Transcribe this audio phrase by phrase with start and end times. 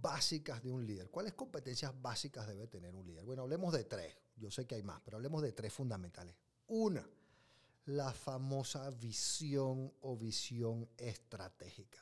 [0.00, 1.10] básicas de un líder.
[1.10, 3.24] ¿Cuáles competencias básicas debe tener un líder?
[3.24, 4.16] Bueno, hablemos de tres.
[4.36, 6.34] Yo sé que hay más, pero hablemos de tres fundamentales.
[6.68, 7.06] Una,
[7.86, 11.98] la famosa visión o visión estratégica.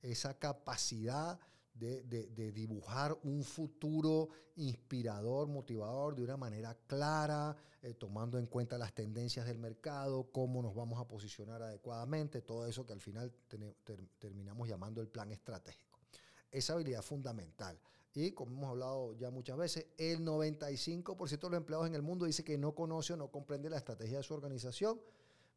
[0.00, 1.38] Esa capacidad
[1.74, 8.92] de, dibujar un futuro inspirador, motivador, de una manera clara, eh, tomando en cuenta las
[8.92, 13.32] tendencias del mercado, cómo nos vamos a posicionar adecuadamente, todo eso que al final
[14.18, 15.91] terminamos llamando el plan estratégico.
[16.52, 17.76] Esa habilidad fundamental.
[18.14, 22.26] Y como hemos hablado ya muchas veces, el 95% de los empleados en el mundo
[22.26, 25.00] dice que no conoce o no comprende la estrategia de su organización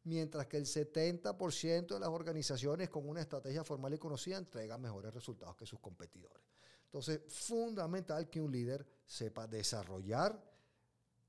[0.06, 5.12] mientras que el 70% de las organizaciones con una estrategia formal y conocida entregan mejores
[5.12, 6.42] resultados que sus competidores.
[6.84, 10.40] Entonces, fundamental que un líder sepa desarrollar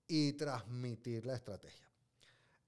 [0.08, 1.90] y transmitir la estrategia.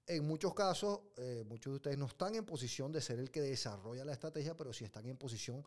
[0.04, 3.40] En muchos casos, eh, muchos de ustedes no están en posición de ser el que
[3.40, 5.64] desarrolla la estrategia, pero sí están en posición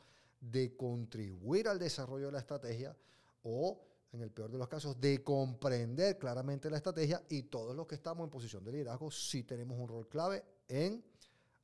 [0.52, 2.96] de contribuir al desarrollo de la estrategia
[3.44, 3.80] o
[4.12, 7.96] en el peor de los casos, de comprender claramente la estrategia y todos los que
[7.96, 11.04] estamos en posición de liderazgo sí tenemos un rol clave en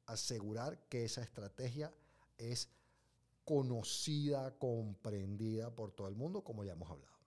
[0.08, 1.94] asegurar que esa estrategia
[2.38, 2.70] es
[3.46, 7.18] conocida, comprendida por todo el mundo, como ya hemos hablado.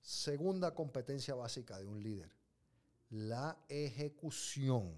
[0.00, 2.30] Segunda competencia básica de un líder,
[3.10, 4.94] la ejecución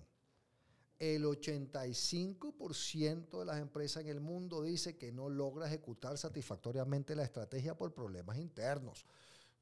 [1.03, 7.25] el 85% de las empresas en el mundo dice que no logra ejecutar satisfactoriamente la
[7.25, 9.05] estrategia por problemas internos.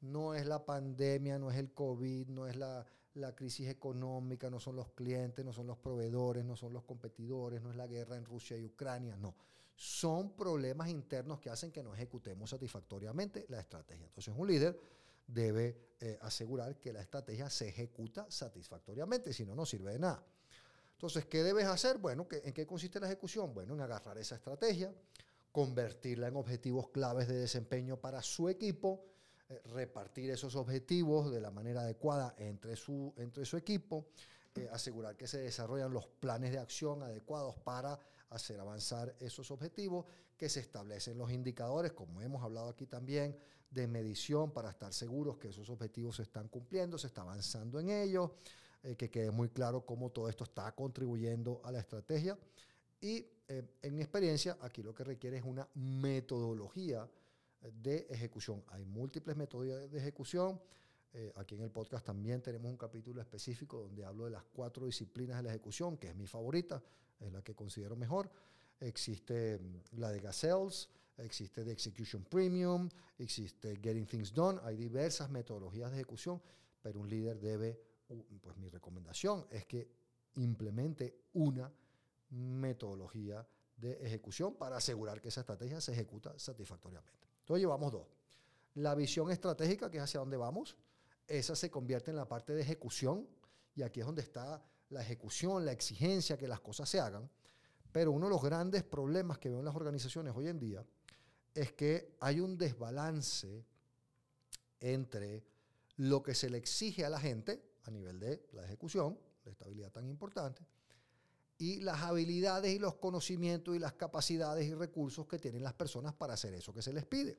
[0.03, 2.85] No es la pandemia, no es el COVID, no es la,
[3.35, 7.71] crisis económica, no son los clientes, no son los proveedores, no son los competidores, no
[7.71, 9.35] es la guerra en Rusia y Ucrania, no.
[9.75, 14.05] Son problemas internos que hacen que no ejecutemos satisfactoriamente la estrategia.
[14.05, 14.79] Entonces un líder
[15.27, 20.23] debe eh, asegurar que la estrategia se ejecuta satisfactoriamente, si no, no sirve de nada.
[21.01, 21.97] Entonces, ¿qué debes hacer?
[21.97, 23.55] Bueno, ¿en qué consiste la ejecución?
[23.55, 24.93] Bueno, en agarrar esa estrategia,
[25.51, 29.07] convertirla en objetivos claves de desempeño para su equipo,
[29.49, 34.09] eh, repartir esos objetivos de la manera adecuada entre su, entre su equipo,
[34.55, 40.05] eh, asegurar que se desarrollan los planes de acción adecuados para hacer avanzar esos objetivos,
[40.37, 43.39] que se establecen los indicadores, como hemos hablado aquí también,
[43.71, 47.89] de medición para estar seguros que esos objetivos se están cumpliendo, se está avanzando en
[47.89, 48.33] ellos,
[48.83, 52.39] eh, que quede muy claro cómo todo esto está contribuyendo a la estrategia.
[52.99, 57.07] Y eh, en mi experiencia, aquí lo que requiere es una metodología
[57.61, 58.65] eh, de ejecución.
[58.69, 60.61] Hay múltiples metodologías de ejecución.
[61.35, 65.39] aquí en el podcast también tenemos un capítulo específico donde hablo de las cuatro disciplinas
[65.39, 66.81] de la ejecución, que es mi favorita,
[67.19, 68.31] es la que considero mejor.
[68.81, 74.59] Existe mm, la de Gazelles, existe de Execution Premium, existe Getting Things Done.
[74.63, 76.41] Hay diversas metodologías de ejecución,
[76.81, 77.90] pero un líder debe
[78.41, 79.91] pues mi recomendación es que
[80.37, 81.73] implemente una
[82.31, 87.29] metodología de ejecución para asegurar que esa estrategia se ejecuta satisfactoriamente.
[87.41, 88.07] Entonces llevamos dos.
[88.75, 90.77] La visión estratégica, que es hacia dónde vamos,
[91.27, 93.27] esa se convierte en la parte de ejecución
[93.75, 97.31] y aquí es donde está la ejecución, la exigencia que las cosas se hagan.
[97.93, 100.85] Pero uno de los grandes problemas que veo en las organizaciones hoy en día
[101.55, 103.65] es que hay un desbalance
[104.81, 105.45] entre
[105.97, 109.91] lo que se le exige a la gente, a nivel de la ejecución, de estabilidad
[109.91, 110.65] tan importante,
[111.59, 116.15] y las habilidades y los conocimientos y las capacidades y recursos que tienen las personas
[116.15, 117.39] para hacer eso que se les pide.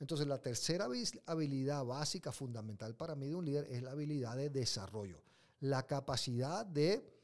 [0.00, 0.88] Entonces, la tercera
[1.26, 5.22] habilidad básica, fundamental para mí de un líder, es la habilidad de desarrollo,
[5.60, 7.14] la capacidad de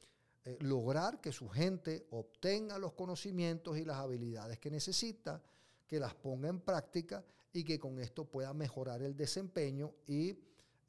[0.45, 5.43] eh, lograr que su gente obtenga los conocimientos y las habilidades que necesita,
[5.87, 10.39] que las ponga en práctica y que con esto pueda mejorar el desempeño y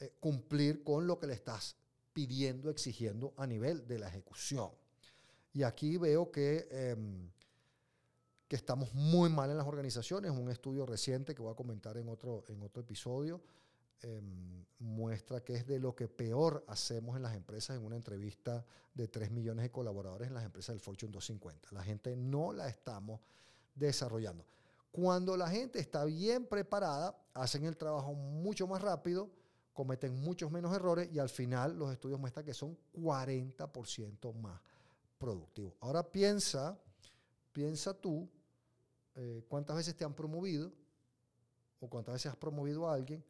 [0.01, 1.75] eh, cumplir con lo que le estás
[2.11, 4.71] pidiendo, exigiendo a nivel de la ejecución.
[5.53, 7.29] Y aquí veo que, em,
[8.47, 10.31] que estamos muy mal en las organizaciones.
[10.31, 13.41] Un estudio reciente que voy a comentar en otro, en otro episodio
[14.03, 18.65] em, muestra que es de lo que peor hacemos en las empresas en una entrevista
[18.95, 21.69] de 3 millones de colaboradores en las empresas del Fortune 250.
[21.71, 23.21] La gente no la estamos
[23.75, 24.43] desarrollando.
[24.91, 29.29] Cuando la gente está bien preparada, hacen el trabajo mucho más rápido,
[29.73, 34.59] cometen muchos menos errores y al final los estudios muestran que son 40% más
[35.17, 35.73] productivos.
[35.79, 36.77] Ahora piensa,
[37.51, 38.29] piensa tú
[39.15, 40.71] eh, cuántas veces te han promovido
[41.79, 43.23] o cuántas veces has promovido a alguien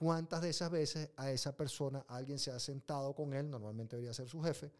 [0.00, 4.14] cuántas de esas veces a esa persona alguien se ha sentado con él, normalmente debería
[4.14, 4.72] ser su jefe,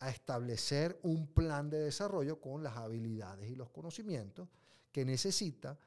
[0.00, 4.50] a establecer un plan de desarrollo con las habilidades y los conocimientos
[4.92, 5.78] que necesita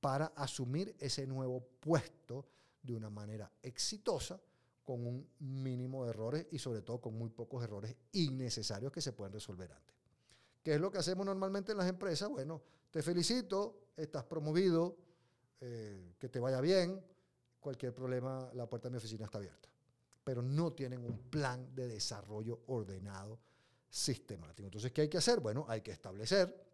[0.00, 2.46] para asumir ese nuevo puesto
[2.86, 4.40] de una manera exitosa,
[4.84, 9.12] con un mínimo de errores y sobre todo con muy pocos errores innecesarios que se
[9.12, 9.96] pueden resolver antes.
[10.62, 12.28] ¿Qué es lo que hacemos normalmente en las empresas?
[12.28, 12.62] Bueno,
[12.92, 14.96] te felicito, estás promovido,
[15.60, 17.02] eh, que te vaya bien,
[17.58, 19.68] cualquier problema, la puerta de mi oficina está abierta.
[20.22, 23.40] Pero no tienen un plan de desarrollo ordenado,
[23.88, 24.66] sistemático.
[24.66, 25.40] Entonces, ¿qué hay que hacer?
[25.40, 26.64] Bueno, hay que establecer,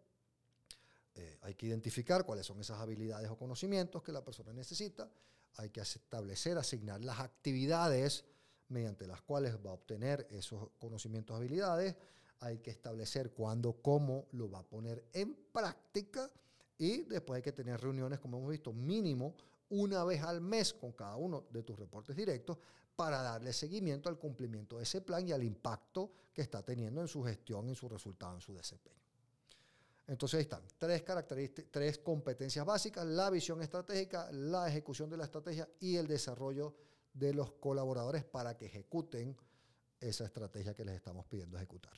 [1.15, 5.09] eh, hay que identificar cuáles son esas habilidades o conocimientos que la persona necesita,
[5.57, 8.25] hay que establecer, asignar las actividades
[8.69, 11.95] mediante las cuales va a obtener esos conocimientos, habilidades,
[12.39, 16.29] hay que establecer cuándo, cómo lo va a poner en práctica
[16.77, 19.35] y después hay que tener reuniones, como hemos visto, mínimo
[19.69, 22.57] una vez al mes con cada uno de tus reportes directos
[22.95, 27.07] para darle seguimiento al cumplimiento de ese plan y al impacto que está teniendo en
[27.07, 29.02] su gestión, en su resultado, en su desempeño.
[30.07, 35.23] Entonces ahí están tres características, tres competencias básicas, la visión estratégica, la ejecución de la
[35.23, 36.75] estrategia y el desarrollo
[37.13, 39.37] de los colaboradores para que ejecuten
[39.99, 41.93] esa estrategia que les estamos pidiendo ejecutar.